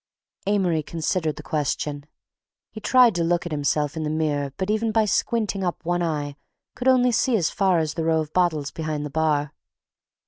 [0.47, 2.07] Amory considered the question.
[2.71, 6.01] He tried to look at himself in the mirror but even by squinting up one
[6.01, 6.37] eye
[6.73, 9.53] could only see as far as the row of bottles behind the bar.